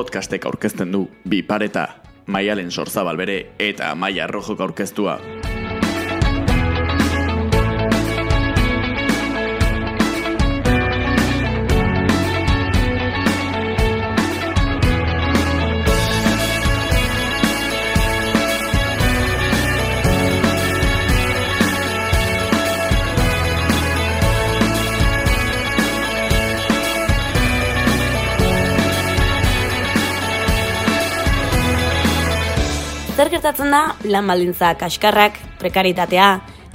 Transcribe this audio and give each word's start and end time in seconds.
podcastek 0.00 0.46
aurkezten 0.48 0.94
du 0.94 1.02
bi 1.28 1.42
pareta, 1.44 1.82
maialen 2.32 2.70
sorzabal 2.72 3.18
bere 3.20 3.36
eta 3.60 3.92
maia 3.98 4.30
rojok 4.30 4.62
aurkeztua. 4.64 5.18
Zer 33.20 33.28
gertatzen 33.28 33.68
da 33.68 33.80
lan 34.08 34.30
baldintza 34.30 34.70
kaskarrak, 34.80 35.34
prekaritatea, 35.60 36.26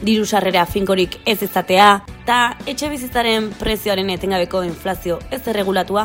diru 0.05 0.27
sarrera 0.30 0.67
finkorik 0.70 1.16
ez 1.26 1.40
izatea, 1.41 1.88
eta 2.22 2.36
etxe 2.70 2.90
bizitzaren 2.91 3.48
prezioaren 3.58 4.12
etengabeko 4.13 4.62
inflazio 4.62 5.16
ez 5.34 5.39
erregulatua, 5.50 6.03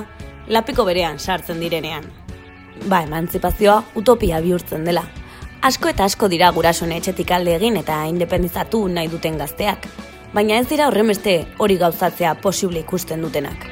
lapiko 0.48 0.86
berean 0.88 1.20
sartzen 1.20 1.60
direnean. 1.60 2.06
Ba, 2.86 3.02
emantzipazioa 3.02 3.74
utopia 4.00 4.40
bihurtzen 4.40 4.88
dela. 4.88 5.02
Asko 5.60 5.92
eta 5.92 6.08
asko 6.08 6.32
dira 6.32 6.48
gurasoen 6.56 6.96
etxetik 6.96 7.34
alde 7.36 7.58
egin 7.58 7.76
eta 7.82 7.98
independizatu 8.08 8.80
nahi 8.88 9.12
duten 9.12 9.36
gazteak. 9.36 9.90
Baina 10.32 10.56
ez 10.56 10.70
dira 10.72 10.88
horren 10.88 11.12
beste 11.12 11.36
hori 11.58 11.76
gauzatzea 11.84 12.32
posible 12.40 12.80
ikusten 12.80 13.28
dutenak. 13.28 13.68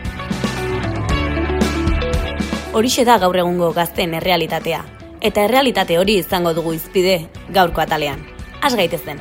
Horixe 2.77 3.09
da 3.09 3.17
gaur 3.25 3.41
egungo 3.41 3.73
gazten 3.73 4.13
errealitatea, 4.21 4.85
Eta 5.19 5.43
errealitate 5.43 5.97
hori 5.99 6.15
izango 6.21 6.53
dugu 6.55 6.77
izpide 6.77 7.17
gaurko 7.51 7.83
atalean. 7.83 8.21
Az 8.63 8.77
gaitezen. 8.79 9.19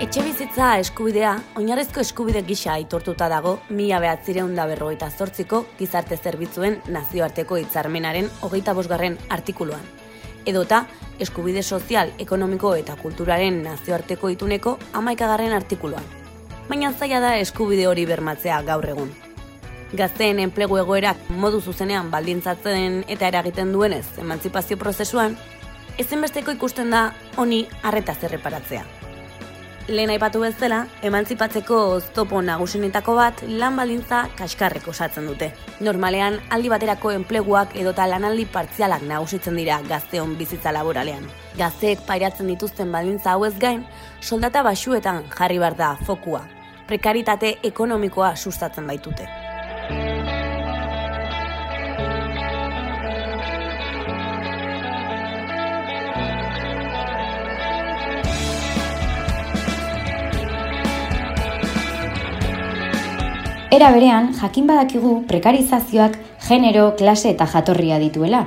Etxe 0.00 0.22
bizitza 0.24 0.70
eskubidea, 0.80 1.34
oinarrezko 1.60 2.00
eskubide 2.00 2.40
gisa 2.48 2.72
aitortuta 2.72 3.28
dago 3.28 3.58
mila 3.68 3.98
behatzireun 4.00 4.54
da 4.56 4.64
berrogeita 4.70 5.10
zortziko 5.10 5.66
gizarte 5.78 6.16
zerbitzuen 6.16 6.78
nazioarteko 6.88 7.58
hitzarmenaren 7.60 8.30
hogeita 8.40 8.72
bosgarren 8.72 9.18
artikuluan. 9.28 9.84
Edota, 10.48 10.86
eskubide 11.20 11.62
sozial, 11.62 12.14
ekonomiko 12.18 12.72
eta 12.80 12.96
kulturaren 12.96 13.60
nazioarteko 13.66 14.32
ituneko 14.38 14.78
amaikagarren 15.02 15.52
artikuluan 15.52 16.19
baina 16.70 16.92
zaila 16.92 17.18
da 17.18 17.32
eskubide 17.42 17.88
hori 17.90 18.04
bermatzea 18.06 18.60
gaur 18.62 18.86
egun. 18.92 19.10
Gazteen 19.98 20.38
enplegu 20.38 20.76
egoerak 20.78 21.24
modu 21.42 21.58
zuzenean 21.60 22.12
baldintzatzen 22.12 23.00
eta 23.10 23.26
eragiten 23.26 23.72
duenez 23.74 24.04
emantzipazio 24.22 24.78
prozesuan, 24.78 25.34
ezinbesteko 25.98 26.54
ikusten 26.54 26.94
da 26.94 27.08
honi 27.36 27.64
arreta 27.82 28.14
zerreparatzea. 28.14 28.84
Lehen 29.90 30.12
aipatu 30.14 30.44
bezala, 30.44 30.84
emantzipatzeko 31.02 31.80
oztopo 31.96 32.38
nagusinetako 32.46 33.16
bat 33.18 33.42
lan 33.48 33.74
baldintza 33.80 34.20
kaskarrek 34.38 34.86
osatzen 34.92 35.26
dute. 35.26 35.48
Normalean, 35.82 36.38
aldi 36.54 36.70
baterako 36.70 37.10
enpleguak 37.16 37.74
edota 37.80 38.06
lanaldi 38.06 38.46
partzialak 38.46 39.02
nagusitzen 39.10 39.58
dira 39.58 39.80
gazteon 39.88 40.36
bizitza 40.38 40.70
laboralean. 40.76 41.26
Gazteek 41.58 42.06
pairatzen 42.06 42.54
dituzten 42.54 42.94
baldintza 42.94 43.34
hauez 43.34 43.56
gain, 43.58 43.82
soldata 44.20 44.62
basuetan 44.62 45.24
jarri 45.34 45.58
bar 45.58 45.74
da 45.74 45.96
fokua, 46.06 46.44
prekaritate 46.90 47.54
ekonomikoa 47.70 48.34
sustatzen 48.36 48.90
baitute. 48.90 49.28
Era 63.70 63.92
berean, 63.94 64.32
jakin 64.34 64.66
badakigu 64.66 65.12
prekarizazioak 65.30 66.16
genero, 66.48 66.88
klase 66.98 67.30
eta 67.30 67.46
jatorria 67.52 68.00
dituela, 68.02 68.40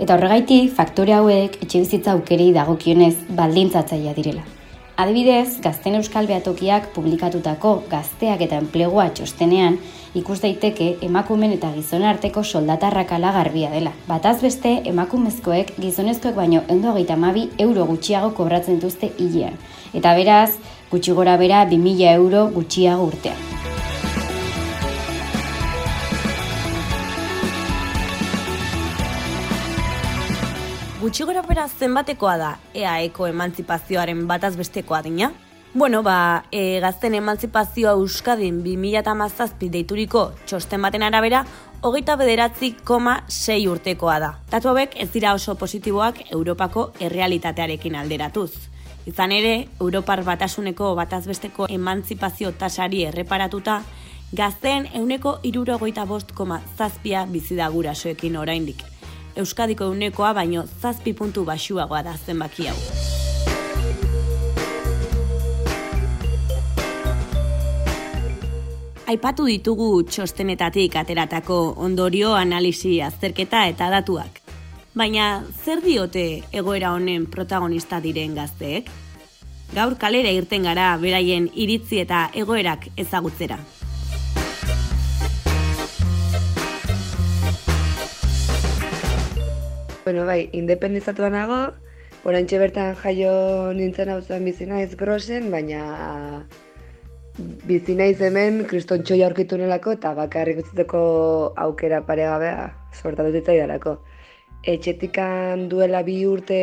eta 0.00 0.16
horregaitik 0.16 0.72
faktore 0.78 1.12
hauek 1.18 1.60
etxe 1.60 1.82
bizitza 1.84 2.14
aukeri 2.16 2.48
dagokionez 2.56 3.12
baldintzatzaia 3.36 4.16
direla. 4.16 4.59
Adibidez, 5.00 5.62
Gazten 5.64 5.94
Euskal 5.96 6.26
Beatokiak 6.28 6.90
publikatutako 6.92 7.70
gazteak 7.88 8.42
eta 8.44 8.58
enplegua 8.60 9.06
txostenean 9.16 9.78
ikus 10.20 10.36
daiteke 10.42 10.90
emakumen 11.06 11.54
eta 11.54 11.70
gizon 11.72 12.04
arteko 12.04 12.42
soldatarrak 12.44 13.08
garbia 13.08 13.70
dela. 13.70 13.94
Bataz 14.06 14.42
beste, 14.42 14.82
emakumezkoek 14.84 15.72
gizonezkoek 15.80 16.36
baino 16.36 16.60
endo 16.68 17.16
mabi 17.16 17.48
euro 17.58 17.86
gutxiago 17.86 18.34
kobratzen 18.34 18.78
duzte 18.78 19.10
hilean. 19.16 19.56
Eta 19.94 20.14
beraz, 20.14 20.58
gutxi 20.90 21.12
gora 21.12 21.38
bera 21.38 21.64
2000 21.64 22.12
euro 22.12 22.50
gutxiago 22.52 23.04
urtean. 23.04 23.79
Gutxi 31.00 31.24
gora 31.24 31.40
bera 31.40 31.62
zenbatekoa 31.64 32.32
da 32.36 32.48
EAEko 32.76 33.24
emantzipazioaren 33.30 34.26
bataz 34.28 34.50
bestekoa 34.58 34.98
dina? 35.00 35.30
Bueno, 35.72 36.02
ba, 36.02 36.44
e, 36.52 36.80
gazten 36.82 37.14
emantzipazioa 37.16 37.94
Euskadin 37.96 38.58
2008 38.60 39.70
deituriko 39.72 40.26
txosten 40.44 40.84
baten 40.84 41.06
arabera, 41.06 41.40
hogeita 41.80 42.18
bederatzi 42.20 42.74
koma 42.84 43.22
sei 43.28 43.64
urtekoa 43.68 44.18
da. 44.20 44.30
Tatu 44.50 44.68
hauek 44.74 44.98
ez 45.00 45.08
dira 45.14 45.32
oso 45.32 45.54
positiboak 45.56 46.20
Europako 46.28 46.90
errealitatearekin 47.00 47.96
alderatuz. 47.96 48.50
Izan 49.08 49.32
ere, 49.32 49.56
Europar 49.80 50.20
batasuneko 50.26 50.92
batazbesteko 51.00 51.72
emantzipazio 51.80 52.52
tasari 52.52 53.06
erreparatuta, 53.08 53.80
gazten 54.36 54.90
euneko 54.92 55.38
irurogeita 55.42 56.04
bost 56.04 56.36
koma 56.36 56.60
zazpia 56.76 57.24
bizidagurasoekin 57.24 58.36
oraindik. 58.36 58.84
Euskadiko 59.36 59.88
unekoa 59.90 60.34
baino 60.34 60.64
zazpi 60.82 61.12
puntu 61.14 61.44
basuagoa 61.44 62.02
da 62.02 62.16
zenbaki 62.26 62.66
hau. 62.66 62.76
Aipatu 69.10 69.48
ditugu 69.48 70.04
txostenetatik 70.06 70.94
ateratako 71.00 71.56
ondorio 71.82 72.34
analisi 72.38 73.00
azterketa 73.02 73.64
eta 73.66 73.88
datuak. 73.90 74.38
Baina 74.94 75.42
zer 75.64 75.82
diote 75.82 76.24
egoera 76.52 76.92
honen 76.94 77.26
protagonista 77.26 77.98
diren 78.04 78.38
gazteek? 78.38 78.90
Gaur 79.74 79.98
kalera 79.98 80.30
irten 80.34 80.66
gara 80.66 80.92
beraien 81.02 81.50
iritzi 81.54 82.02
eta 82.04 82.28
egoerak 82.34 82.88
ezagutzera. 82.98 83.58
Bueno, 90.04 90.24
bai, 90.24 90.48
independizatu 90.56 91.26
nago, 91.28 91.56
oraintxe 92.24 92.58
bertan 92.62 92.94
jaio 93.02 93.32
nintzen 93.76 94.08
hau 94.08 94.20
zen 94.22 94.46
bizi 94.48 94.64
naiz 94.68 94.94
grosen, 94.96 95.50
baina 95.52 96.46
bizi 97.68 97.96
naiz 97.98 98.16
hemen 98.24 98.62
kriston 98.70 99.04
txoia 99.04 99.26
aurkitu 99.28 99.58
nelako 99.60 99.92
eta 99.98 100.14
bakarrik 100.16 100.62
utziteko 100.62 101.02
aukera 101.64 102.00
paregabea 102.06 102.70
sortatu 102.96 103.34
zitzaidarako. 103.36 103.94
Etxetikan 104.72 105.66
duela 105.68 106.00
bi 106.06 106.16
urte 106.28 106.60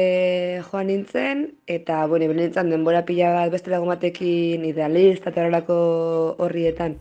joan 0.71 0.89
nintzen, 0.89 1.45
eta, 1.77 1.99
bueno, 2.09 2.31
nintzen 2.33 2.73
denbora 2.73 3.03
pila 3.05 3.35
bat 3.35 3.53
beste 3.53 3.73
dago 3.73 3.85
batekin 3.89 4.65
idealista 4.65 5.29
eta 5.29 5.61
horrietan 5.69 6.97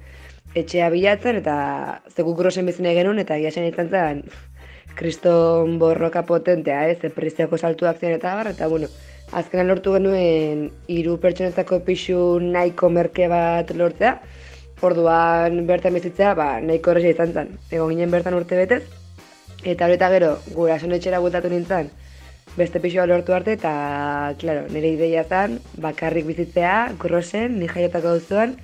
etxea 0.54 0.90
bilatzen, 0.92 1.40
eta 1.40 1.56
zeku 2.12 2.36
grosen 2.36 2.68
bizine 2.68 2.92
genuen, 2.96 3.24
eta 3.24 3.40
gira 3.40 3.52
zen 3.52 3.68
nintzen 3.68 3.90
zen, 3.90 4.22
kriston 4.96 5.78
borroka 5.78 6.24
potentea, 6.26 6.86
ez, 6.90 6.98
epriziako 7.04 7.58
saltuak 7.58 8.00
zen 8.00 8.16
eta 8.16 8.34
bar, 8.38 8.50
eta 8.50 8.68
bueno, 8.72 8.88
azkenan 9.32 9.68
lortu 9.70 9.94
genuen 9.96 10.70
hiru 10.92 11.18
pertsonetako 11.22 11.80
pixu 11.86 12.18
nahiko 12.42 12.90
merke 12.90 13.28
bat 13.30 13.70
lortzea, 13.76 14.16
orduan 14.86 15.62
bertan 15.68 15.94
bizitzea, 15.96 16.34
ba, 16.38 16.48
nahiko 16.60 16.92
horreza 16.92 17.14
izan 17.14 17.34
zen, 17.34 17.52
egon 17.70 17.92
ginen 17.94 18.12
bertan 18.12 18.36
urte 18.38 18.58
betez, 18.58 18.82
eta 19.64 19.86
horreta 19.86 20.10
gero, 20.12 20.32
gura 20.56 20.76
etxera 20.76 21.20
gutatu 21.24 21.52
nintzen, 21.52 21.90
beste 22.56 22.80
pixua 22.80 23.06
lortu 23.06 23.34
arte, 23.36 23.56
eta, 23.60 24.34
klaro, 24.40 24.66
nire 24.72 24.94
ideia 24.96 25.24
zen, 25.24 25.60
bakarrik 25.82 26.26
bizitzea, 26.26 26.92
grosen, 26.98 27.58
ni 27.60 27.68
jaiotako 27.68 28.16
duzuan, 28.20 28.56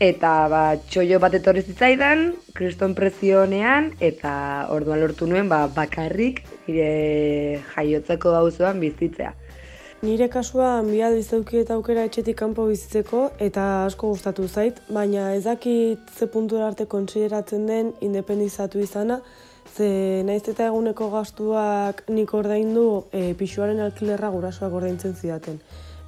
Eta 0.00 0.30
ba, 0.48 0.60
txoio 0.88 1.18
bat 1.20 1.34
etorri 1.36 1.60
zitzaidan, 1.60 2.30
kriston 2.56 2.94
prezionean, 2.96 3.90
eta 4.00 4.30
orduan 4.72 5.02
lortu 5.02 5.26
nuen 5.28 5.50
ba, 5.50 5.66
bakarrik 5.74 6.40
nire 6.64 7.60
jaiotzeko 7.74 8.32
gauzoan 8.32 8.80
bizitzea. 8.80 9.34
Nire 10.00 10.30
kasua 10.32 10.70
bi 10.86 11.02
aldiz 11.04 11.28
eta 11.60 11.74
aukera 11.74 12.06
etxetik 12.08 12.38
kanpo 12.38 12.64
bizitzeko 12.70 13.26
eta 13.38 13.84
asko 13.90 14.14
gustatu 14.14 14.48
zait, 14.48 14.80
baina 14.88 15.34
ez 15.34 15.44
dakit 15.44 15.98
ze 16.16 16.26
puntura 16.26 16.68
arte 16.68 16.86
kontsideratzen 16.86 17.66
den 17.66 17.92
independizatu 18.00 18.80
izana, 18.80 19.20
ze 19.76 20.22
naiz 20.24 20.48
eta 20.48 20.72
eguneko 20.72 21.10
gastuak 21.10 22.08
nik 22.08 22.32
ordaindu 22.32 23.04
e, 23.12 23.34
pixuaren 23.34 23.80
alkilerra 23.80 24.30
gurasoak 24.30 24.72
ordaintzen 24.72 25.14
zidaten. 25.14 25.60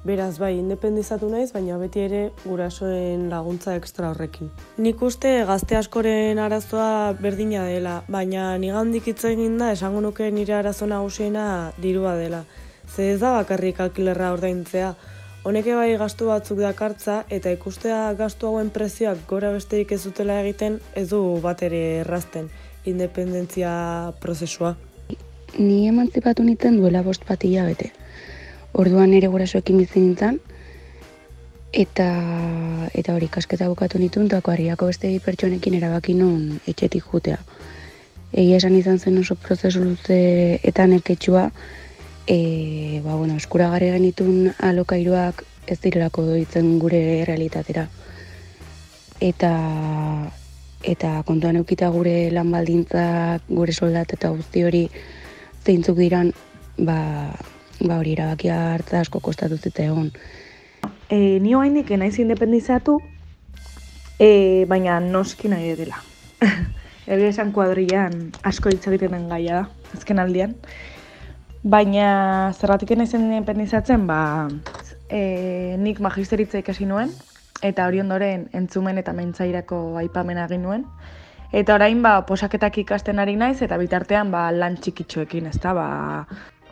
Beraz, 0.03 0.35
bai, 0.35 0.57
independizatu 0.59 1.29
naiz, 1.31 1.53
baina 1.55 1.77
beti 1.79 2.01
ere 2.03 2.23
gurasoen 2.43 3.29
laguntza 3.31 3.77
ekstra 3.79 4.09
horrekin. 4.11 4.49
Nik 4.83 4.99
uste 5.07 5.31
gazte 5.47 5.77
askoren 5.79 6.41
arazoa 6.43 7.13
berdina 7.21 7.63
dela, 7.69 8.01
baina 8.11 8.49
nigandik 8.59 9.07
hitz 9.07 9.23
egin 9.31 9.55
da 9.61 9.71
esango 9.71 10.01
nuke 10.03 10.27
nire 10.31 10.57
arazo 10.57 10.89
nagusiena 10.91 11.45
dirua 11.79 12.17
dela. 12.19 12.43
Ze 12.91 13.13
ez 13.13 13.19
da 13.21 13.31
bakarrik 13.37 13.79
alkilerra 13.79 14.33
ordaintzea. 14.35 14.91
Honeke 15.47 15.71
bai 15.75 15.95
gastu 15.95 16.27
batzuk 16.27 16.59
dakartza 16.59 17.23
eta 17.29 17.55
ikustea 17.55 18.03
gastu 18.19 18.51
hauen 18.51 18.75
prezioak 18.75 19.23
gora 19.31 19.55
besterik 19.55 19.95
ez 19.95 20.03
dutela 20.03 20.41
egiten 20.43 20.81
ez 20.99 21.09
du 21.15 21.23
bat 21.43 21.63
ere 21.63 21.83
errazten 22.03 22.51
independentzia 22.83 24.13
prozesua. 24.19 24.75
Ni 25.57 25.87
emantzipatu 25.87 26.43
nintzen 26.43 26.79
duela 26.81 27.03
bost 27.03 27.23
bat 27.27 27.39
bete. 27.39 28.02
Orduan 28.73 29.13
ere 29.13 29.29
gurasoekin 29.29 29.77
bizi 29.77 30.01
nintzen, 30.01 30.39
eta 31.73 32.07
eta 32.93 33.13
hori 33.13 33.27
kasketa 33.29 33.67
bukatu 33.69 33.99
nituen, 34.01 34.25
eta 34.29 34.41
kuariako 34.45 34.89
beste 34.89 35.11
pertsonekin 35.25 35.77
erabaki 35.77 36.15
nun 36.17 36.59
etxetik 36.69 37.05
jutea. 37.11 37.37
Egia 38.33 38.57
esan 38.57 38.77
izan 38.77 38.99
zen 38.99 39.17
oso 39.21 39.35
prozesu 39.35 39.83
luze 39.83 40.19
eta 40.63 40.87
neketxua, 40.89 41.47
e, 42.25 43.01
ba, 43.05 43.15
bueno, 43.15 43.37
eskuragarri 43.37 43.91
genitun 43.93 44.53
alokairuak 44.57 45.43
ez 45.67 45.79
direlako 45.81 46.25
doitzen 46.31 46.77
gure 46.79 47.01
realitatera. 47.29 47.87
Eta 49.21 49.51
eta 50.83 51.15
kontuan 51.25 51.61
eukita 51.61 51.87
gure 51.93 52.29
lan 52.33 52.49
baldintzak, 52.51 53.45
gure 53.47 53.73
soldat 53.73 54.17
eta 54.17 54.33
guzti 54.33 54.65
hori 54.67 54.87
zeintzuk 55.63 55.97
diran, 56.01 56.33
ba, 56.77 56.97
ba 57.79 57.97
hori 57.97 58.13
erabakia 58.13 58.57
hartza 58.73 58.99
asko 59.01 59.19
kostatu 59.19 59.57
zita 59.57 59.83
egon. 59.83 60.11
E, 61.09 61.39
ni 61.39 61.53
hoa 61.53 61.65
indik 61.67 61.89
naiz 61.97 62.17
independizatu, 62.19 62.99
e, 64.19 64.65
baina 64.69 64.99
noski 64.99 65.49
nahi 65.49 65.75
dela. 65.77 65.99
Eri 67.13 67.27
esan 67.27 67.51
kuadrian 67.51 68.31
asko 68.43 68.71
hitz 68.71 68.87
egiten 68.87 69.27
gaia 69.29 69.61
da, 69.61 69.63
azken 69.97 70.19
aldian. 70.23 70.55
Baina 71.63 72.51
zerratik 72.55 72.95
naizen 72.97 73.27
independizatzen, 73.29 74.07
ba, 74.07 74.49
e, 75.09 75.75
nik 75.79 75.99
magisteritza 76.03 76.59
ikasi 76.59 76.87
nuen, 76.87 77.11
eta 77.63 77.87
hori 77.87 78.01
ondoren 78.03 78.47
entzumen 78.53 78.99
eta 78.99 79.13
mentzairako 79.15 79.97
aipamena 80.01 80.47
egin 80.49 80.65
nuen. 80.67 80.87
Eta 81.53 81.75
orain 81.75 82.01
ba, 82.01 82.15
posaketak 82.25 82.79
ikasten 82.81 83.21
ari 83.21 83.35
naiz, 83.37 83.61
eta 83.61 83.77
bitartean 83.77 84.31
ba, 84.33 84.47
lan 84.51 84.79
txikitxoekin, 84.81 85.51
ez 85.51 85.59
da, 85.61 85.75
ba, 85.77 85.87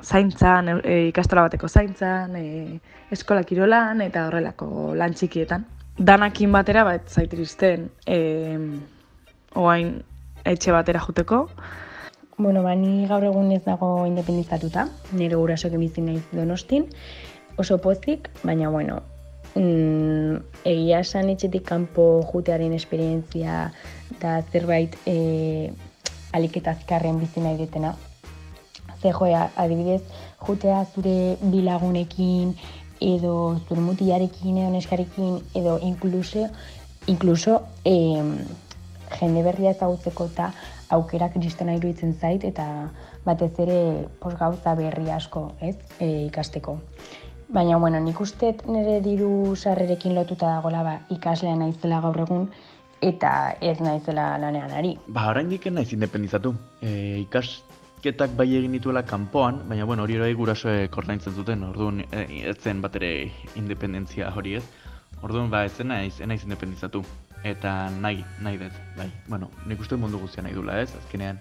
zaintzan, 0.04 0.80
e, 0.84 1.08
ikastola 1.10 1.48
bateko 1.48 1.68
zaintzan, 1.68 2.36
e, 2.36 2.80
eskola 3.12 3.44
kirolan, 3.44 4.02
eta 4.02 4.28
horrelako 4.28 4.96
lan 4.96 5.14
txikietan. 5.14 5.66
Danakin 5.98 6.52
batera, 6.52 6.84
ba, 6.88 6.96
ez 6.96 7.14
zaitiristen, 7.20 7.90
e, 8.08 8.20
oain 9.56 9.96
etxe 10.46 10.72
batera 10.72 11.00
juteko, 11.04 11.46
Bueno, 12.42 12.64
ba, 12.64 12.74
ni 12.74 13.06
gaur 13.06 13.22
egun 13.28 13.52
ez 13.54 13.62
dago 13.62 14.08
independizatuta, 14.10 14.88
nire 15.14 15.38
gurasoak 15.38 15.76
emizin 15.78 16.08
naiz 16.10 16.24
donostin, 16.32 16.88
oso 17.62 17.78
pozik, 17.84 18.32
baina, 18.42 18.72
bueno, 18.74 18.96
mm, 19.54 20.40
egia 20.72 21.02
esan 21.06 21.30
etxetik 21.30 21.68
kanpo 21.68 22.06
jutearen 22.32 22.74
esperientzia 22.74 23.68
eta 24.16 24.40
zerbait 24.52 24.98
e, 25.06 25.70
aliketa 26.34 26.74
azkarren 26.74 27.20
bizi 27.22 27.46
nahi 27.46 27.60
detena. 27.62 27.94
Ze 29.02 29.12
joea, 29.12 29.50
adibidez, 29.56 30.02
jutea 30.46 30.86
zure 30.94 31.38
bilagunekin, 31.42 32.54
edo 33.02 33.60
zure 33.68 33.82
mutiarekin, 33.82 34.58
edo 34.62 34.70
neskarekin, 34.76 35.40
edo 35.58 35.80
inkluso, 35.82 36.46
inkluso 37.08 37.62
e, 37.84 37.96
jende 39.18 39.44
berria 39.44 39.74
ezagutzeko 39.74 40.28
eta 40.32 40.52
aukera 40.94 41.32
kristona 41.34 41.76
iruditzen 41.80 42.14
zait 42.14 42.44
eta 42.46 42.68
batez 43.26 43.54
ere 43.64 43.80
pos 44.20 44.36
gauza 44.38 44.76
berri 44.76 45.10
asko, 45.10 45.52
ez, 45.62 45.76
e, 46.00 46.28
ikasteko. 46.28 46.78
Baina, 47.52 47.78
bueno, 47.78 48.00
nik 48.00 48.22
uste 48.24 48.54
nire 48.72 49.02
diru 49.04 49.56
sarrerekin 49.56 50.16
lotuta 50.16 50.54
dagoela 50.54 50.84
ba, 50.88 50.94
ikaslea 51.12 51.58
naizela 51.60 52.00
gaur 52.06 52.22
egun 52.24 52.46
eta 53.02 53.58
ez 53.60 53.80
naizela 53.82 54.38
lanean 54.40 54.72
ari. 54.78 54.94
Ba, 55.08 55.26
orain 55.34 55.50
diken 55.50 55.76
naiz 55.76 55.90
independizatu. 55.92 56.54
E, 56.80 57.26
ikasketak 58.02 58.34
bai 58.34 58.48
egin 58.58 58.72
dituela 58.74 59.04
kanpoan, 59.06 59.60
baina 59.70 59.86
bueno, 59.86 60.04
hori 60.04 60.18
hori 60.18 60.34
gurasoe 60.34 60.88
kordaintzen 60.90 61.36
zuten, 61.38 61.64
orduan 61.64 62.02
e, 62.02 62.24
ez 62.50 62.58
zen 62.58 62.82
bat 62.82 62.96
ere 62.98 63.30
independentzia 63.56 64.32
hori 64.34 64.56
ez. 64.58 64.64
Orduan, 65.22 65.52
ba, 65.52 65.66
ez 65.66 65.78
naiz, 65.86 66.20
ez 66.20 66.26
naiz 66.26 66.42
independizatu 66.42 67.04
eta 67.44 67.92
nahi, 68.02 68.24
nahi 68.42 68.58
dut, 68.58 68.80
bai. 68.98 69.06
Bueno, 69.28 69.52
nik 69.68 69.80
uste 69.80 69.96
mundu 70.02 70.18
guztia 70.18 70.42
nahi 70.42 70.54
dula 70.54 70.80
ez, 70.82 70.90
azkenean 70.98 71.38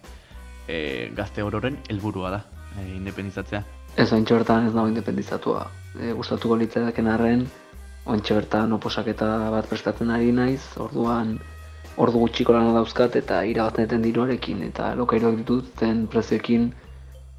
e, 0.69 1.09
gazte 1.17 1.43
ororen 1.43 1.79
helburua 1.89 2.31
da, 2.31 2.43
e, 2.77 2.85
independizatzea. 2.99 3.63
Ez 3.97 4.13
ointxe 4.13 4.37
bertan 4.37 4.69
ez 4.69 4.75
dago 4.75 4.89
independizatua. 4.93 5.65
E, 5.97 6.13
gustatuko 6.13 6.61
litzaidaken 6.61 7.09
arren, 7.09 7.47
ointxe 8.05 8.37
bertan 8.37 8.77
oposaketa 8.77 9.49
bat 9.57 9.69
prestatzen 9.71 10.13
ari 10.13 10.29
naiz, 10.37 10.61
orduan 10.77 11.39
ordu 12.01 12.23
gutxiko 12.25 12.55
lana 12.57 12.73
dauzkat 12.79 13.17
eta 13.21 13.43
irabazten 13.49 14.03
diruarekin 14.05 14.63
eta 14.71 14.95
lokairoak 14.99 15.41
dituten 15.43 16.07
prezioekin 16.13 16.71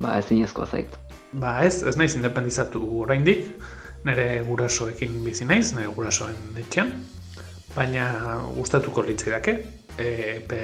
ba 0.01 0.17
ezin 0.19 0.43
ezkoa 0.45 0.65
zait. 0.65 0.97
Ba 1.33 1.61
ez, 1.65 1.81
ez 1.87 1.95
naiz 1.97 2.15
independizatu 2.15 2.81
oraindik, 3.01 3.45
nire 4.05 4.43
gurasoekin 4.47 5.21
bizi 5.25 5.45
naiz, 5.45 5.71
nire 5.77 5.93
gurasoen 5.95 6.37
etxean, 6.59 6.91
baina 7.75 8.07
gustatuko 8.55 9.03
litzaidake 9.07 9.53
e, 9.97 10.07
pe 10.47 10.61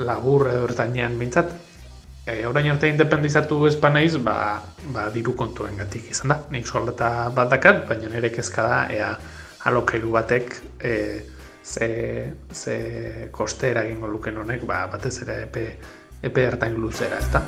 labur 0.00 0.48
edo 0.48 0.68
ertainean 0.68 1.18
bintzat 1.18 1.50
e, 2.26 2.46
orain 2.48 2.70
arte 2.72 2.88
independizatu 2.88 3.66
ez 3.66 3.76
naiz 3.82 4.16
ba, 4.16 4.62
ba 4.94 5.10
diru 5.10 5.34
kontuen 5.36 5.76
gatik 5.76 6.10
izan 6.10 6.28
da 6.28 6.38
nik 6.50 6.66
soldata 6.66 7.30
bat 7.34 7.50
dakat 7.50 7.86
baina 7.88 8.08
nire 8.08 8.30
kezka 8.30 8.62
da 8.62 8.86
ea 8.88 9.10
alokairu 9.64 10.10
batek 10.10 10.56
e, 10.80 10.94
ze, 11.62 12.32
ze 12.52 13.28
koste 13.30 13.70
eragingo 13.70 14.08
luken 14.08 14.36
honek 14.36 14.64
ba, 14.66 14.86
batez 14.86 15.20
ere 15.22 15.42
epe, 15.44 15.66
epe 16.22 16.48
ertain 16.48 16.74
luzera 16.80 17.18
ez 17.18 17.30
da 17.32 17.44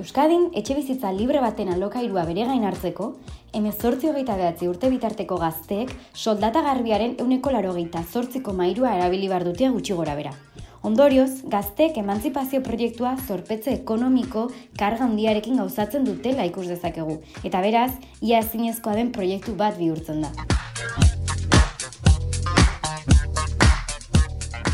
Euskadin, 0.00 0.48
etxe 0.58 0.74
bizitza 0.74 1.10
libre 1.14 1.38
baten 1.38 1.68
alokairua 1.70 2.24
bere 2.26 2.42
gain 2.48 2.64
hartzeko, 2.66 3.12
emezortzi 3.54 4.10
hogeita 4.10 4.34
behatzi 4.40 4.66
urte 4.66 4.90
bitarteko 4.90 5.38
gazteek 5.38 5.92
soldata 6.14 6.64
garbiaren 6.66 7.14
euneko 7.22 7.54
laro 7.54 7.76
geita 7.78 8.02
zortziko 8.02 8.56
mairua 8.56 8.96
erabili 8.98 9.28
bar 9.30 9.46
dutea 9.46 9.70
gutxi 9.70 9.94
gora 9.94 10.16
bera. 10.18 10.34
Ondorioz, 10.80 11.42
gazteek 11.52 11.98
emantzipazio 12.00 12.62
proiektua 12.64 13.10
zorpetze 13.26 13.74
ekonomiko 13.74 14.46
karga 14.80 15.04
handiarekin 15.04 15.60
gauzatzen 15.60 16.06
dutela 16.08 16.46
ikus 16.48 16.64
dezakegu, 16.70 17.18
eta 17.44 17.60
beraz, 17.60 17.90
ia 18.24 18.40
ezinezkoa 18.40 18.96
den 18.96 19.12
proiektu 19.12 19.52
bat 19.60 19.76
bihurtzen 19.76 20.24
da. 20.24 20.32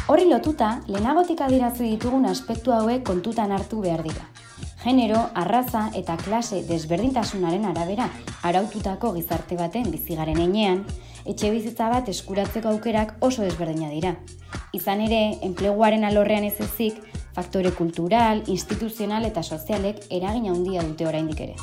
Horri 0.06 0.30
lotuta, 0.30 0.76
lehenagotik 0.86 1.42
adirazu 1.42 1.82
ditugun 1.82 2.30
aspektu 2.30 2.70
hauek 2.70 3.02
kontutan 3.10 3.50
hartu 3.50 3.82
behar 3.82 4.06
dira 4.06 4.30
genero, 4.86 5.18
arraza 5.34 5.88
eta 5.98 6.14
klase 6.20 6.60
desberdintasunaren 6.68 7.64
arabera 7.66 8.06
araututako 8.46 9.10
gizarte 9.16 9.58
baten 9.58 9.90
bizigaren 9.90 10.38
enean, 10.38 10.84
etxe 11.26 11.50
bizitza 11.50 11.88
bat 11.90 12.10
eskuratzeko 12.12 12.70
aukerak 12.70 13.16
oso 13.28 13.42
desberdina 13.42 13.90
dira. 13.90 14.14
Izan 14.76 15.00
ere, 15.00 15.20
enpleguaren 15.46 16.04
alorrean 16.04 16.44
ez 16.44 16.56
ezik, 16.60 17.00
faktore 17.36 17.72
kultural, 17.72 18.44
instituzional 18.52 19.24
eta 19.24 19.42
sozialek 19.42 20.04
eragina 20.20 20.52
handia 20.52 20.84
dute 20.84 21.08
oraindik 21.08 21.44
ere. 21.48 21.56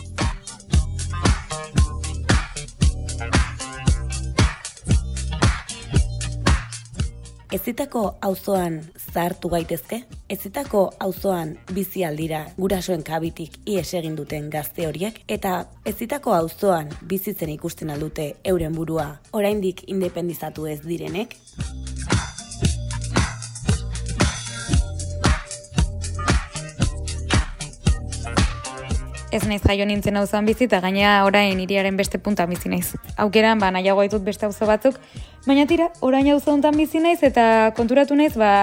ezitako 7.53 8.15
auzoan 8.21 8.79
zahartu 9.13 9.49
gaitezke? 9.53 9.99
Ezitako 10.29 10.81
auzoan 11.05 11.53
bizi 11.73 12.01
aldira 12.07 12.39
gurasoen 12.57 13.03
kabitik 13.05 13.59
ies 13.69 13.93
egin 13.99 14.17
duten 14.17 14.49
gazte 14.49 14.87
horiek 14.89 15.21
eta 15.37 15.53
ezitako 15.85 16.33
auzoan 16.33 16.89
bizitzen 17.13 17.53
ikusten 17.53 17.93
aldute 17.93 18.29
euren 18.43 18.73
burua 18.73 19.07
oraindik 19.31 19.85
independizatu 19.87 20.65
ez 20.73 20.79
direnek? 20.87 21.37
Ez 29.33 29.43
naiz 29.49 29.61
jaio 29.65 29.85
nintzen 29.89 30.17
auzan 30.19 30.45
bizi 30.45 30.67
eta 30.69 30.79
gaina 30.83 31.13
orain 31.25 31.59
iriaren 31.59 31.97
beste 31.97 32.19
punta 32.21 32.45
bizi 32.45 32.69
naiz. 32.69 32.93
Aukeran 33.17 33.59
ba 33.59 33.71
nahiago 33.73 34.05
ditut 34.05 34.21
beste 34.23 34.45
auzo 34.45 34.67
batzuk, 34.69 34.99
baina 35.47 35.65
tira, 35.65 35.89
orain 36.01 36.29
auzo 36.35 36.53
hontan 36.53 36.77
bizi 36.77 37.01
naiz 37.01 37.21
eta 37.23 37.71
konturatu 37.77 38.15
naiz 38.19 38.35
ba 38.37 38.53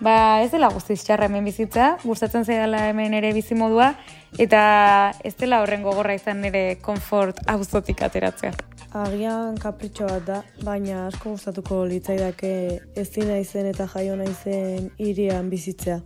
ba 0.00 0.42
ez 0.44 0.50
dela 0.52 0.68
guztiz 0.68 1.02
txarra 1.04 1.28
hemen 1.28 1.44
bizitza, 1.44 1.96
gustatzen 2.04 2.44
zaidala 2.44 2.86
hemen 2.90 3.14
ere 3.16 3.32
bizi 3.32 3.56
modua 3.56 3.94
eta 4.38 5.12
ez 5.24 5.34
dela 5.40 5.62
horren 5.62 5.84
gogorra 5.84 6.16
izan 6.16 6.40
nire 6.44 6.78
konfort 6.82 7.40
auzotik 7.48 8.02
ateratzea. 8.02 8.52
Agian 8.96 9.56
kapritxo 9.60 10.06
bat 10.08 10.24
da, 10.24 10.42
baina 10.64 11.06
asko 11.06 11.34
gustatuko 11.34 11.82
litzaidake 11.88 12.52
ez 12.96 13.08
naizen 13.16 13.66
eta 13.72 13.88
jaio 13.92 14.16
naizen 14.16 14.90
irian 14.96 15.50
bizitzea 15.50 16.00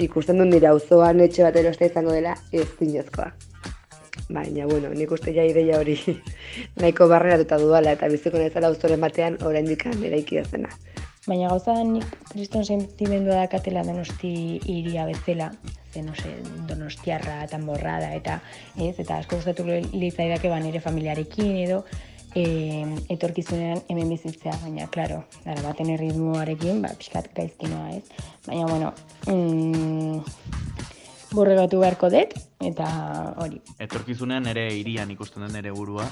ikusten 0.00 0.40
duen 0.40 0.52
dira 0.54 0.72
auzoan 0.74 1.20
etxe 1.26 1.44
bat 1.46 1.56
eroste 1.60 1.90
izango 1.90 2.14
dela 2.16 2.34
ez 2.52 2.66
zinezkoa. 2.78 3.30
Baina, 4.30 4.66
bueno, 4.66 4.90
nik 4.94 5.10
uste 5.14 5.34
ja 5.34 5.44
ideia 5.46 5.78
hori 5.80 5.96
nahiko 6.80 7.08
barreratuta 7.10 7.58
duala 7.62 7.94
eta 7.96 8.08
biziko 8.12 8.38
nezala 8.38 8.70
auzoren 8.70 9.00
batean 9.00 9.38
orain 9.46 9.68
dikan 9.68 10.04
eraiki 10.06 10.42
zena. 10.44 10.70
Baina 11.26 11.50
gauza 11.50 11.74
nik 11.84 12.06
kriston 12.30 12.64
sentimendua 12.64 13.44
katela 13.52 13.82
donosti 13.84 14.32
iria 14.72 15.04
bezala, 15.06 15.50
zen, 15.92 16.06
no 16.08 16.14
se, 16.14 16.32
donostiarra, 16.68 17.42
tamborrada, 17.50 18.14
eta 18.16 18.38
ez, 18.78 18.94
eta 19.02 19.18
asko 19.20 19.40
gustatu 19.40 19.66
litzaidake 19.68 20.48
ba 20.48 20.60
nire 20.64 20.80
familiarekin 20.80 21.58
edo, 21.66 21.82
e, 22.34 22.44
etorkizunean 23.12 23.82
hemen 23.90 24.10
bizitzea, 24.14 24.54
baina, 24.62 24.86
klaro, 24.94 25.20
dara 25.44 25.62
baten 25.66 25.90
erritmoarekin, 25.94 26.80
ba, 26.84 26.94
pixkat 26.98 27.30
gaizkinoa, 27.36 27.98
ez? 27.98 28.26
Baina, 28.46 28.66
bueno, 28.70 28.92
mm, 29.26 29.89
borregatu 31.32 31.80
beharko 31.82 32.10
dut, 32.12 32.34
eta 32.64 32.88
hori. 33.42 33.60
Etorkizunean 33.82 34.48
ere 34.50 34.66
irian 34.76 35.10
ikusten 35.14 35.46
den 35.46 35.60
ere 35.62 35.72
burua, 35.74 36.06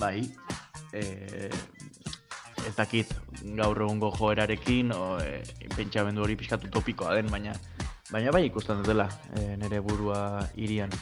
bai, 0.00 0.20
e, 0.92 1.50
ez 2.64 2.74
dakit 2.76 3.12
gaur 3.58 3.82
egungo 3.86 4.10
joerarekin, 4.16 4.92
o, 4.96 5.16
e, 5.22 5.42
pentsamendu 5.76 6.24
hori 6.24 6.36
pixkatu 6.40 6.70
topikoa 6.72 7.14
den, 7.18 7.30
baina 7.32 7.54
baina 8.10 8.32
bai 8.34 8.44
ikusten 8.46 8.82
dela 8.86 9.08
e, 9.36 9.54
nere 9.60 9.80
burua 9.84 10.44
irian. 10.54 10.92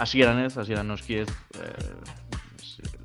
Hasieran 0.00 0.38
ez, 0.44 0.54
hasieran 0.56 0.88
noski 0.88 1.20
ez, 1.24 1.28
e, 1.58 1.72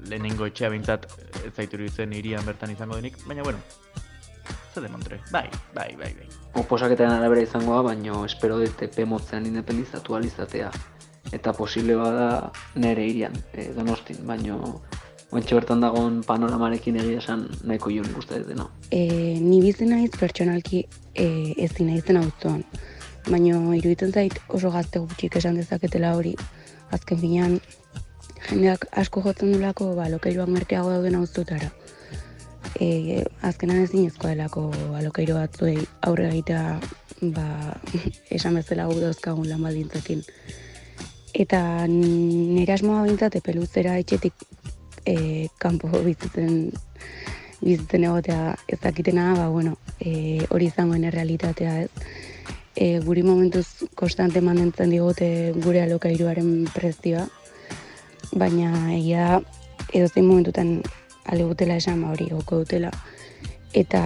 lehenengo 0.09 0.45
etxea 0.47 0.69
bintzat 0.71 1.09
ez 1.43 1.53
zaitu 1.55 1.77
irian 1.79 2.45
bertan 2.45 2.71
izango 2.71 2.95
denik, 2.95 3.17
baina 3.27 3.43
bueno, 3.43 3.59
zer 4.75 4.83
de 4.83 4.91
montre, 4.91 5.21
bai, 5.31 5.47
bai, 5.73 5.95
bai, 5.95 6.11
bai. 6.19 6.27
Oposaketan 6.59 7.13
arabera 7.15 7.43
izangoa, 7.45 7.81
baina 7.87 8.19
espero 8.27 8.59
dut 8.59 8.83
epe 8.83 9.07
motzean 9.07 9.47
independizatu 9.47 10.15
alizatea. 10.19 10.69
Eta 11.33 11.55
posible 11.57 11.95
bada 11.97 12.51
nere 12.75 13.07
irian, 13.07 13.35
e, 13.53 13.71
donostin, 13.75 14.21
baina 14.27 14.59
Oentxe 15.35 15.55
bertan 15.57 15.81
dagoen 15.81 16.19
panoramarekin 16.23 16.99
egia 17.01 17.19
esan 17.19 17.47
nahiko 17.67 17.89
joan 17.91 18.11
ikuste 18.11 18.37
dut, 18.43 18.53
no? 18.55 18.67
E, 18.93 19.01
ni 19.41 19.57
bizi 19.63 19.87
naiz 19.89 20.11
pertsonalki 20.15 20.83
e, 21.11 21.25
ez 21.65 21.71
naizen 21.79 22.21
auzoan. 22.21 22.61
Baina 23.25 23.57
iruditzen 23.75 24.13
zait 24.13 24.37
oso 24.53 24.69
gazte 24.71 25.01
gutxik 25.01 25.35
esan 25.41 25.57
dezaketela 25.59 26.13
hori. 26.15 26.35
Azken 26.95 27.19
finean, 27.19 27.57
jendeak 28.45 28.85
asko 29.01 29.25
jotzen 29.25 29.51
dulako 29.55 29.89
ba, 29.97 30.07
lokairuak 30.13 30.51
merkeago 30.53 30.93
dauden 30.93 31.17
auztutara. 31.19 31.71
E, 32.79 33.23
azkenan 33.41 33.81
ez 33.83 33.91
dinezkoa 33.91 34.33
delako 34.33 34.67
alokairu 34.97 35.37
batzuei 35.37 35.77
aurre 36.07 36.27
egitea 36.33 36.79
ba, 37.35 37.47
esan 38.37 38.59
bezala 38.59 38.87
gu 38.89 38.99
dauzkagun 38.99 39.49
lan 39.49 39.63
baldintzekin. 39.63 40.23
Eta 41.35 41.61
nire 41.91 42.75
asmoa 42.75 43.03
bintzate 43.07 43.41
peluzera 43.43 43.97
etxetik 44.01 44.45
e, 45.05 45.47
kanpo 45.59 45.89
bizitzen 46.07 46.71
bizitzen 47.65 48.03
egotea 48.03 48.55
ez 48.67 48.79
dakitena, 48.83 49.33
ba, 49.37 49.47
bueno, 49.49 49.77
e, 49.99 50.43
hori 50.49 50.69
izangoen 50.69 51.07
errealitatea 51.09 51.79
ez. 51.85 51.89
E, 52.75 52.99
guri 52.99 53.23
momentuz 53.23 53.87
konstante 53.95 54.41
mantentzen 54.43 54.91
digote 54.91 55.29
gure 55.63 55.81
alokairuaren 55.85 56.67
prezioa, 56.73 57.23
baina 58.35 58.91
egia 58.93 59.39
edo 59.93 60.09
zein 60.09 60.27
momentutan 60.27 60.81
ale 61.25 61.43
gutela 61.43 61.75
esan 61.81 62.01
ba 62.01 62.13
hori 62.13 62.29
goko 62.29 62.61
dutela 62.63 62.91
eta 63.73 64.01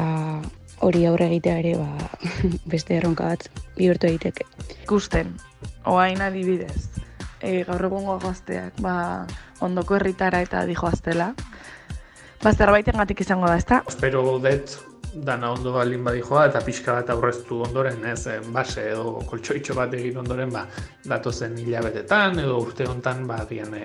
hori 0.85 1.05
aurre 1.05 1.27
egitea 1.27 1.57
ere 1.61 1.75
ba, 1.77 2.09
beste 2.73 2.95
erronka 2.97 3.27
bat 3.33 3.47
bihurtu 3.77 4.07
egiteke. 4.09 4.47
Ikusten, 4.83 5.33
oain 5.85 6.21
adibidez, 6.23 6.89
e, 7.41 7.63
gaur 7.67 7.85
egungo 7.89 8.17
gazteak 8.23 8.79
ba, 8.83 8.93
ondoko 9.65 9.97
herritara 9.99 10.41
eta 10.45 10.63
dijoaztela, 10.69 11.33
ba, 12.43 12.53
zerbaiten 12.53 12.99
gatik 13.01 13.25
izango 13.25 13.49
da, 13.51 13.57
ezta? 13.59 13.83
Espero 13.91 14.23
dut 14.43 14.77
dana 15.25 15.49
ondo 15.55 15.73
baldin 15.73 16.03
badijoa 16.05 16.45
eta 16.51 16.61
pixka 16.61 16.93
bat 16.99 17.09
aurreztu 17.09 17.63
ondoren, 17.65 18.03
ez, 18.05 18.39
base 18.53 18.85
edo 18.91 19.17
koltsoitxo 19.29 19.75
bat 19.75 19.93
egin 19.97 20.21
ondoren, 20.21 20.53
ba, 20.53 20.67
datozen 21.09 21.57
hilabetetan 21.57 22.39
edo 22.45 22.61
urte 22.61 22.88
hontan 22.88 23.25
ba, 23.27 23.41
dian, 23.49 23.75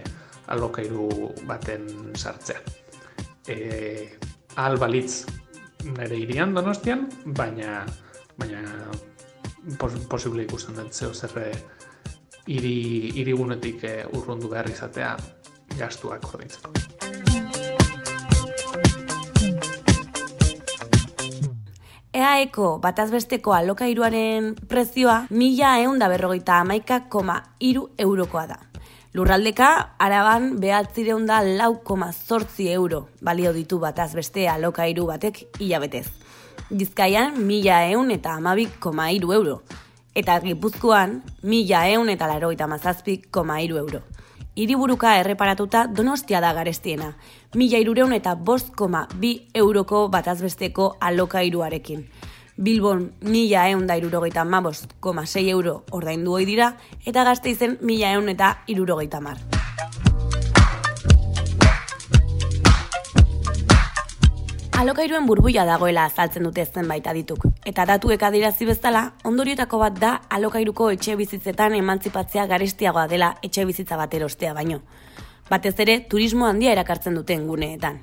alokairu 0.55 1.09
baten 1.49 1.89
sartzea. 2.15 2.84
E, 3.49 4.09
ahal 4.57 4.79
balitz 4.81 5.27
nire 5.85 6.17
irian 6.17 6.55
donostian, 6.57 7.09
baina, 7.37 7.85
baina 8.41 8.63
pos, 9.79 9.93
posible 10.09 10.47
ikusten 10.47 10.79
dut 10.79 10.93
zeo 10.93 11.13
zerre 11.13 11.51
iri, 12.47 13.13
irigunetik 13.21 13.85
e, 13.85 13.95
urrundu 14.17 14.49
behar 14.53 14.71
izatea 14.71 15.15
gastuak 15.77 16.25
ordaintzeko. 16.33 16.73
EAEko 22.15 22.79
batazbesteko 22.79 23.53
alokairuaren 23.57 24.53
prezioa 24.71 25.25
mila 25.35 25.73
egun 25.83 25.99
da 25.99 26.09
berrogeita 26.13 26.61
amaika 26.63 27.01
koma 27.11 27.41
iru 27.59 27.89
eurokoa 27.99 28.47
da. 28.53 28.61
Lurraldeka, 29.15 29.95
araban 30.03 30.57
behatzireun 30.59 31.29
da 31.29 31.37
lau 31.47 31.85
koma 31.87 32.09
zortzi 32.11 32.65
euro 32.73 33.05
balio 33.23 33.53
ditu 33.55 33.79
bataz 33.79 34.09
beste 34.19 34.49
alokairu 34.51 35.05
batek 35.07 35.39
hilabetez. 35.61 36.09
Gizkaian, 36.75 37.39
mila 37.47 37.77
eun 37.93 38.11
eta 38.11 38.33
amabik 38.35 38.81
koma 38.83 39.13
iru 39.15 39.31
euro. 39.37 39.61
Eta 40.19 40.41
gipuzkoan, 40.43 41.21
mila 41.47 41.85
eun 41.93 42.11
eta 42.11 42.27
laroita 42.27 42.67
mazazpik 42.67 43.31
koma 43.31 43.61
iru 43.63 43.79
euro. 43.85 44.03
Hiriburuka 44.57 45.15
erreparatuta 45.21 45.87
donostia 45.87 46.41
da 46.43 46.51
garestiena, 46.53 47.13
mila 47.55 47.79
irureun 47.79 48.19
eta 48.19 48.35
bost 48.35 48.75
koma 48.75 49.07
bi 49.15 49.37
euroko 49.55 50.09
batazbesteko 50.09 50.97
alokairuarekin. 50.99 52.09
Bilbon 52.57 53.13
mila 53.21 53.67
eun 53.69 53.89
da 53.89 53.97
irurogeita 53.99 54.45
mabost 54.45 54.93
koma 55.01 55.27
sei 55.27 55.49
euro 55.51 55.83
ordaindu 55.91 56.37
hoi 56.37 56.45
dira, 56.47 56.77
eta 57.05 57.25
gazte 57.27 57.51
izen 57.51 57.79
mila 57.83 58.13
eun 58.15 58.29
eta 58.31 58.59
irurogeita 58.71 59.21
mar. 59.21 59.41
Alokairuen 64.79 65.27
burbuia 65.27 65.65
dagoela 65.65 66.05
azaltzen 66.05 66.47
dute 66.47 66.65
zenbait 66.67 67.07
adituk. 67.07 67.47
Eta 67.65 67.87
datuek 67.91 68.23
adirazi 68.23 68.67
bezala, 68.71 69.15
ondorietako 69.25 69.79
bat 69.79 69.99
da 69.99 70.15
alokairuko 70.31 70.91
etxe 70.95 71.17
bizitzetan 71.17 71.75
emantzipatzea 71.75 72.47
garestiagoa 72.47 73.07
dela 73.09 73.35
etxe 73.43 73.65
bizitza 73.65 73.97
bat 73.97 74.15
erostea 74.15 74.55
baino. 74.55 74.83
Batez 75.51 75.75
ere, 75.81 76.01
turismo 76.01 76.47
handia 76.47 76.73
erakartzen 76.73 77.15
duten 77.15 77.47
guneetan. 77.49 78.03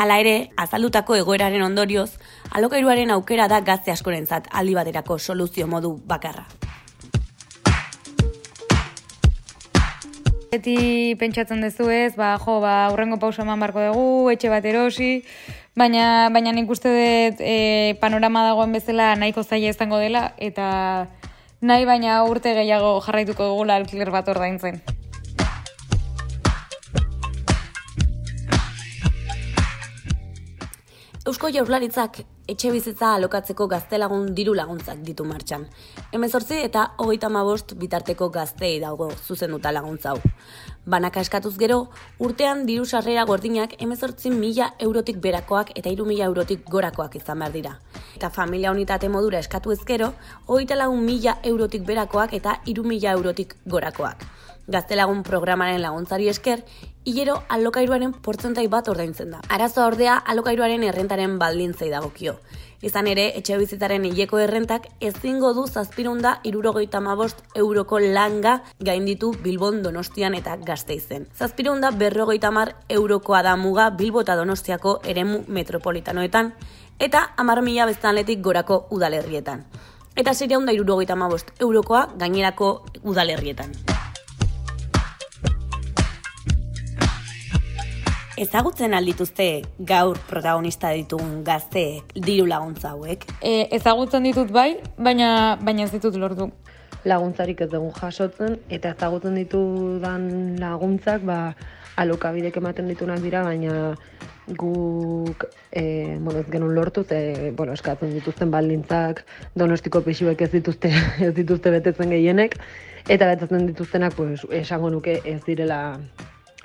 Hala 0.00 0.16
ere, 0.16 0.34
azaldutako 0.56 1.18
egoeraren 1.18 1.60
ondorioz, 1.60 2.14
alokairuaren 2.56 3.10
aukera 3.12 3.50
da 3.52 3.58
gazte 3.60 3.92
askorentzat 3.92 4.46
aldi 4.56 4.72
baterako 4.78 5.18
soluzio 5.18 5.66
modu 5.68 5.90
bakarra. 6.08 6.46
Eti 10.56 10.76
pentsatzen 11.20 11.60
dezu 11.60 11.90
ez, 11.92 12.14
ba, 12.16 12.30
jo, 12.40 12.54
ba, 12.64 12.88
urrengo 12.94 13.18
pausa 13.20 13.44
eman 13.44 13.60
barko 13.60 13.84
dugu, 13.90 14.30
etxe 14.32 14.48
bat 14.48 14.64
erosi, 14.64 15.10
baina, 15.76 16.30
baina 16.32 16.56
nik 16.56 16.72
uste 16.72 16.94
dut 16.96 17.44
e, 17.44 17.58
panorama 18.00 18.46
dagoen 18.48 18.72
bezala 18.72 19.12
nahiko 19.20 19.44
zaila 19.44 19.74
izango 19.76 20.00
dela, 20.00 20.30
eta 20.38 20.70
nahi 21.60 21.84
baina 21.84 22.22
urte 22.24 22.56
gehiago 22.56 22.96
jarraituko 23.04 23.52
dugula 23.52 23.76
alkiler 23.76 24.10
bat 24.16 24.32
ordaintzen. 24.32 24.80
Eusko 31.30 31.46
Jaurlaritzak 31.54 32.16
etxe 32.50 32.70
bizitza 32.74 33.12
alokatzeko 33.14 33.68
gaztelagun 33.70 34.32
diru 34.34 34.50
laguntzak 34.58 35.04
ditu 35.06 35.22
martxan. 35.28 35.66
Hemezortzi 36.10 36.56
eta 36.64 36.86
hogeita 37.04 37.28
bost 37.28 37.74
bitarteko 37.78 38.28
gaztei 38.34 38.80
dago 38.80 39.12
zuzenduta 39.26 39.70
laguntza 39.70 40.10
hau. 40.10 40.18
Banaka 40.86 41.20
eskatuz 41.20 41.56
gero, 41.56 41.86
urtean 42.18 42.66
diru 42.66 42.84
sarrera 42.84 43.24
gordinak 43.24 43.76
emezortzi 43.78 44.30
mila 44.30 44.72
eurotik 44.80 45.20
berakoak 45.20 45.70
eta 45.76 45.88
iru 45.88 46.04
mila 46.04 46.24
eurotik 46.24 46.66
gorakoak 46.68 47.14
izan 47.14 47.38
behar 47.38 47.52
dira. 47.52 47.78
Eta 48.16 48.30
familia 48.30 48.72
unitate 48.72 49.08
modura 49.08 49.38
eskatu 49.38 49.70
ezkero, 49.70 50.12
hogeita 50.48 50.74
lagun 50.74 51.04
mila 51.04 51.38
eurotik 51.44 51.86
berakoak 51.86 52.34
eta 52.34 52.60
iru 52.66 52.82
mila 52.82 53.12
eurotik 53.12 53.54
gorakoak. 53.66 54.26
Gaztelagun 54.68 55.22
programaren 55.22 55.80
laguntzari 55.82 56.28
esker, 56.28 56.64
hilero 57.04 57.42
alokairuaren 57.48 58.12
portzentai 58.12 58.66
bat 58.68 58.88
ordaintzen 58.88 59.30
da. 59.30 59.40
Arazoa 59.48 59.86
ordea 59.86 60.16
alokairuaren 60.16 60.84
errentaren 60.84 61.38
baldintzei 61.38 61.90
dagokio. 61.90 62.36
Izan 62.80 63.10
ere, 63.10 63.26
etxe 63.36 63.58
bizitaren 63.60 64.06
hileko 64.08 64.38
errentak 64.40 64.86
ezingo 65.04 65.52
du 65.52 65.66
zazpirunda 65.68 66.38
irurogeita 66.48 67.02
mabost 67.04 67.42
euroko 67.54 67.98
langa 68.00 68.62
gainditu 68.80 69.34
Bilbon 69.42 69.82
Donostian 69.82 70.34
eta 70.38 70.56
Gasteizen. 70.56 71.28
Zazpirunda 71.36 71.90
berrogeita 71.90 72.50
mar 72.50 72.74
eurokoa 72.88 73.42
da 73.44 73.56
muga 73.60 73.90
Bilbo 73.90 74.24
eta 74.24 74.36
Donostiako 74.36 75.00
eremu 75.04 75.44
metropolitanoetan 75.48 76.54
eta 76.98 77.26
amar 77.36 77.60
mila 77.62 77.84
beztanletik 77.86 78.40
gorako 78.40 78.86
udalerrietan. 78.96 79.64
Eta 80.16 80.34
zireunda 80.34 80.72
irurogeita 80.72 81.16
mabost 81.16 81.52
eurokoa 81.60 82.06
gainerako 82.16 82.78
udalerrietan. 83.04 83.99
Ezagutzen 88.40 88.94
aldituzte 88.96 89.46
gaur 89.84 90.16
protagonista 90.24 90.94
ditugun 90.96 91.42
gazte 91.44 91.82
diru 92.14 92.46
laguntza 92.48 92.94
hauek? 92.94 93.26
E, 93.44 93.66
ezagutzen 93.76 94.24
ditut 94.24 94.48
bai, 94.54 94.78
baina 94.96 95.58
baina 95.60 95.84
ez 95.84 95.90
ditut 95.92 96.16
lortu. 96.16 96.46
Laguntzarik 97.04 97.60
ez 97.60 97.68
dugu 97.68 97.90
jasotzen, 97.98 98.56
eta 98.72 98.94
ezagutzen 98.96 99.36
ditudan 99.36 100.24
laguntzak, 100.62 101.26
ba, 101.28 101.36
alokabidek 102.00 102.56
ematen 102.62 102.88
ditunak 102.88 103.20
dira, 103.20 103.44
baina 103.44 103.92
guk 104.56 105.44
e, 105.68 106.16
bueno, 106.16 106.40
ez 106.40 106.48
genuen 106.48 106.74
lortu, 106.80 107.04
ze, 107.04 107.52
bueno, 107.60 107.76
eskatzen 107.76 108.16
dituzten 108.16 108.56
baldintzak, 108.56 109.20
donostiko 109.52 110.00
pixuek 110.08 110.48
ez 110.48 110.52
dituzte, 110.56 110.94
ez 111.28 111.34
dituzte 111.36 111.76
betetzen 111.76 112.16
gehienek, 112.16 112.56
eta 113.04 113.28
betetzen 113.34 113.68
dituztenak, 113.68 114.16
pues, 114.16 114.48
esango 114.64 114.88
nuke 114.96 115.20
ez 115.28 115.42
direla 115.44 115.82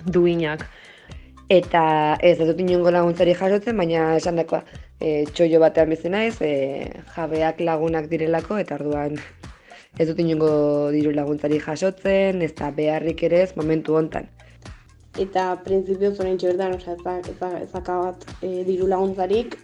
duinak. 0.08 0.70
Eta 1.50 2.18
ez 2.25 2.40
dut 2.40 2.58
inongo 2.58 2.90
laguntzari 2.90 3.36
jasotzen, 3.38 3.78
baina 3.78 4.16
esan 4.18 4.40
dakoa 4.40 4.64
e, 4.98 5.25
txoio 5.30 5.60
batean 5.62 5.92
bizi 5.94 6.10
naiz, 6.10 6.40
e, 6.42 6.90
jabeak 7.14 7.60
lagunak 7.62 8.08
direlako, 8.10 8.58
eta 8.58 8.80
orduan 8.80 9.20
ez 10.00 10.08
dut 10.10 10.20
inongo 10.20 10.90
diru 10.96 11.12
laguntzari 11.14 11.60
jasotzen, 11.62 12.42
ez 12.42 12.54
da 12.58 12.72
beharrik 12.74 13.22
ere 13.30 13.44
ez 13.44 13.52
momentu 13.60 13.94
hontan. 13.94 14.25
Eta 15.22 15.52
printzipio 15.64 16.16
zoren 16.16 16.40
txertan, 16.42 16.74
oza, 16.80 16.98
ez 17.62 17.70
bat 17.70 18.25
e, 18.42 18.64
diru 18.66 18.90
laguntzarik, 18.90 19.60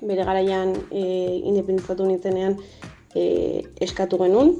bere 0.00 0.24
garaian 0.24 0.76
e, 0.94 1.02
independizatu 1.42 2.06
nintzenean 2.06 2.54
e, 3.18 3.66
eskatu 3.82 4.22
genuen, 4.22 4.54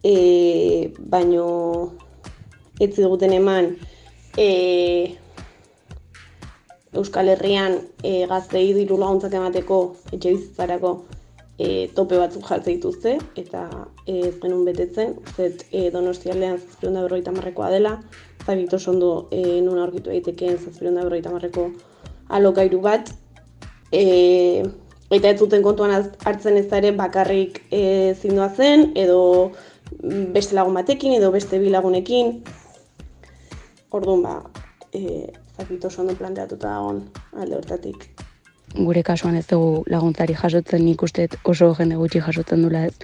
e, 0.00 0.88
baino 0.98 1.46
ez 2.80 2.94
ziduguten 2.94 3.36
eman 3.36 3.74
e, 4.38 5.18
Euskal 6.94 7.28
Herrian 7.28 7.80
e, 8.02 8.26
gaztei 8.30 8.70
diru 8.76 8.96
laguntzak 9.00 9.34
emateko 9.34 9.78
etxe 10.12 10.30
bizitzarako 10.30 10.92
e, 11.58 11.88
tope 11.96 12.18
batzuk 12.20 12.46
jartze 12.46 12.70
dituzte 12.70 13.16
eta 13.40 13.66
e, 14.06 14.20
ez 14.30 14.34
genuen 14.40 14.64
betetzen, 14.68 15.16
zet 15.34 15.66
e, 15.72 15.88
donostialean 15.94 16.60
zazpiron 16.62 16.96
da 16.96 17.04
berroita 17.06 17.34
marrekoa 17.34 17.70
dela, 17.74 17.96
zabit 18.46 18.74
oso 18.78 18.92
ondo 18.94 19.12
e, 19.34 19.60
nun 19.66 19.80
aurkitu 19.82 20.14
eitekeen 20.14 20.56
zazpiron 20.58 20.96
da 20.96 21.06
berroita 21.08 21.34
marreko 21.34 21.68
alokairu 22.38 22.80
bat, 22.84 23.10
e, 23.90 24.62
eta 25.10 25.32
ez 25.32 25.38
zuten 25.40 25.64
kontuan 25.66 25.96
hartzen 25.98 26.60
ez 26.60 26.68
ere 26.78 26.94
bakarrik 26.96 27.64
e, 27.72 28.14
zindua 28.14 28.48
zen, 28.54 28.92
edo 28.94 29.50
beste 30.32 30.54
lagun 30.54 30.78
batekin, 30.78 31.16
edo 31.18 31.32
beste 31.34 31.58
bilagunekin, 31.58 32.36
Orduan 33.90 34.22
ba, 34.22 34.34
eh 34.92 35.32
zakit 35.56 35.84
oso 35.84 36.02
ondo 36.02 36.14
planteatuta 36.14 36.68
dagoen 36.68 37.04
alde 37.40 37.56
hortatik. 37.56 38.04
Gure 38.76 39.02
kasuan 39.02 39.36
ez 39.38 39.46
dugu 39.48 39.84
laguntzari 39.88 40.34
jasotzen 40.36 40.84
nik 40.84 41.02
uste 41.02 41.28
oso 41.44 41.70
jende 41.78 41.96
gutxi 41.96 42.20
jasotzen 42.20 42.62
dula 42.62 42.84
ez. 42.90 42.94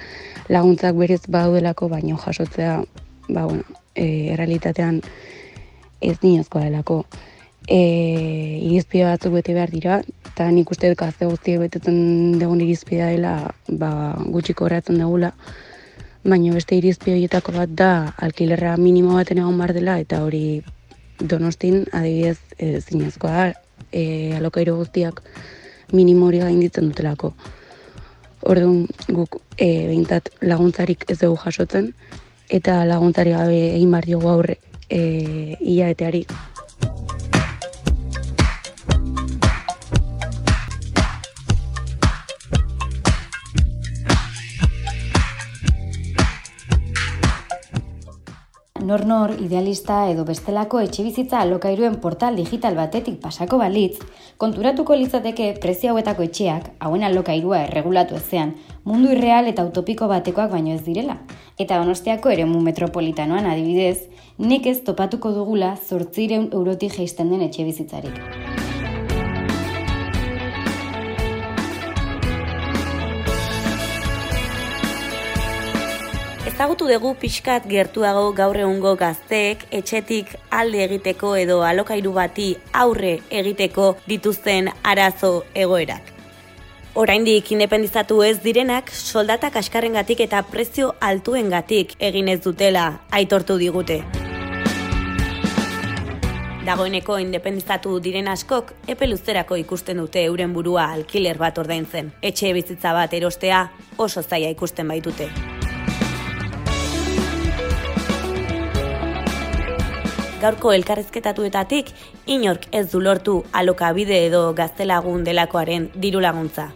Laguntzak 0.52 0.96
berez 1.00 1.22
badaudelako 1.26 1.88
baino 1.88 2.18
jasotzea 2.20 2.82
ba, 3.28 3.46
bueno, 3.46 3.64
e, 3.94 4.34
errealitatean 4.34 5.00
ez 6.00 6.18
niozkoa 6.22 6.66
delako. 6.68 7.04
E, 7.64 7.80
irizpide 8.60 9.08
batzuk 9.08 9.38
bete 9.38 9.54
behar 9.56 9.72
dira, 9.72 10.02
eta 10.28 10.50
nik 10.52 10.70
uste 10.70 10.90
dut 10.92 11.00
gazte 11.00 11.24
guztiek 11.30 11.62
betetzen 11.64 12.36
dugun 12.42 12.60
irizpidea 12.60 13.08
dela 13.14 13.36
ba, 13.68 13.90
gutxiko 14.36 14.68
horretzen 14.68 15.00
dugula. 15.00 15.32
Baina 16.24 16.54
beste 16.56 16.78
irizpide 16.80 17.18
horietako 17.18 17.52
bat 17.52 17.72
da 17.76 17.88
alkilerra 18.24 18.78
minimo 18.80 19.12
baten 19.18 19.42
egon 19.42 19.58
bar 19.60 19.74
dela 19.76 19.98
eta 20.00 20.22
hori 20.24 20.62
donostin 21.20 21.82
adibidez 21.92 22.38
e, 22.56 22.80
zinezkoa 22.80 23.50
e, 23.92 24.04
alokairo 24.38 24.78
guztiak 24.78 25.20
minimo 25.92 26.30
hori 26.30 26.40
gainditzen 26.40 26.88
dutelako. 26.88 27.34
Orduan 28.48 28.86
guk 29.18 29.36
e, 29.58 29.68
behintzat 29.90 30.32
laguntzarik 30.40 31.04
ez 31.12 31.18
dugu 31.26 31.36
jasotzen 31.44 31.92
eta 32.48 32.80
laguntzari 32.88 33.36
gabe 33.36 33.60
egin 33.74 33.92
bar 33.92 34.08
diogu 34.08 34.32
aurre 34.32 34.56
e, 34.88 35.02
iaeteari. 35.60 36.24
Nor-nor 48.84 49.32
idealista 49.40 50.02
edo 50.12 50.24
bestelako 50.28 50.80
etxe 50.84 51.02
bizitza 51.06 51.40
alokairuen 51.40 51.96
portal 52.02 52.36
digital 52.36 52.76
batetik 52.76 53.16
pasako 53.22 53.58
balitz, 53.62 53.98
konturatuko 54.38 54.96
litzateke 55.00 55.50
prezio 55.62 55.92
hauetako 55.94 56.26
etxeak, 56.28 56.70
hauen 56.84 57.06
alokairua 57.08 57.62
erregulatu 57.68 58.18
ezean, 58.20 58.54
mundu 58.84 59.14
irreal 59.16 59.48
eta 59.48 59.64
utopiko 59.64 60.08
batekoak 60.12 60.52
baino 60.52 60.74
ez 60.74 60.82
direla. 60.84 61.18
Eta 61.58 61.80
donostiako 61.80 62.34
eremu 62.34 62.60
metropolitanoan 62.66 63.48
adibidez, 63.50 64.10
nekez 64.38 64.82
topatuko 64.84 65.32
dugula 65.32 65.76
zortzireun 65.76 66.50
eurotik 66.52 67.00
geisten 67.00 67.32
den 67.32 67.48
etxe 67.48 68.53
Ezagutu 76.64 76.86
dugu 76.88 77.10
pixkat 77.20 77.66
gertuago 77.68 78.30
gaur 78.32 78.56
egungo 78.56 78.94
gazteek 78.96 79.66
etxetik 79.78 80.30
alde 80.48 80.78
egiteko 80.86 81.34
edo 81.36 81.58
alokairu 81.60 82.14
bati 82.16 82.46
aurre 82.72 83.18
egiteko 83.28 83.90
dituzten 84.08 84.70
arazo 84.82 85.44
egoerak. 85.52 86.08
Oraindik 86.94 87.52
independizatu 87.52 88.22
ez 88.24 88.38
direnak 88.40 88.88
soldatak 88.96 89.58
askarrengatik 89.60 90.24
eta 90.24 90.40
prezio 90.48 90.94
altuengatik 91.04 91.92
egin 92.00 92.32
ez 92.32 92.40
dutela 92.46 92.86
aitortu 93.10 93.58
digute. 93.60 94.00
Dagoeneko 96.64 97.18
independizatu 97.20 97.98
diren 98.00 98.30
askok 98.32 98.72
epe 98.88 99.10
luzterako 99.10 99.60
ikusten 99.60 100.00
dute 100.00 100.24
euren 100.30 100.56
burua 100.56 100.88
alkiler 100.96 101.36
bat 101.36 101.60
ordaintzen. 101.60 102.14
Etxe 102.22 102.54
bizitza 102.56 102.96
bat 102.96 103.12
erostea 103.12 103.66
oso 103.98 104.24
zaila 104.24 104.48
ikusten 104.56 104.88
baitute. 104.88 105.28
Gaurko 110.44 110.72
elkarrezketatuetatik 110.76 111.90
inork 112.28 112.66
ez 112.72 112.90
du 112.92 113.00
lortu 113.00 113.38
alokabide 113.52 114.18
edo 114.26 114.42
gaztelagun 114.56 115.22
delakoaren 115.24 115.86
diru 116.00 116.20
laguntza. 116.20 116.66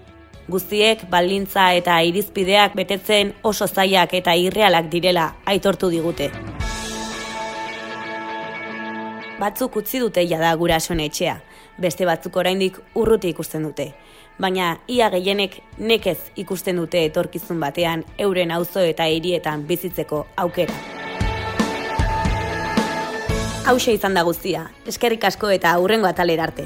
Guztiek 0.49 1.03
baldintza 1.13 1.67
eta 1.77 1.99
irizpideak 2.09 2.77
betetzen 2.79 3.35
oso 3.51 3.69
zaiak 3.69 4.15
eta 4.17 4.33
irrealak 4.33 4.89
direla 4.95 5.27
aitortu 5.53 5.91
digute. 5.93 6.31
Batzuk 9.39 9.77
utzi 9.83 10.01
dute 10.01 10.25
jada 10.27 10.55
gurasoen 10.57 11.05
etxea, 11.05 11.37
beste 11.79 12.09
batzuk 12.09 12.41
oraindik 12.41 12.81
urruti 12.95 13.35
ikusten 13.35 13.69
dute. 13.69 13.93
Baina 14.41 14.79
ia 14.89 15.11
gehienek 15.13 15.61
nekez 15.79 16.19
ikusten 16.37 16.81
dute 16.81 17.05
etorkizun 17.11 17.61
batean 17.61 18.07
euren 18.19 18.55
auzo 18.57 18.81
eta 18.81 19.11
hirietan 19.13 19.67
bizitzeko 19.69 20.25
aukera. 20.37 21.08
Hauxe 23.69 23.93
izan 23.93 24.15
da 24.17 24.23
guztia, 24.25 24.63
eskerrik 24.89 25.27
asko 25.29 25.51
eta 25.53 25.75
hurrengo 25.77 26.09
atalera 26.09 26.47
arte. 26.49 26.65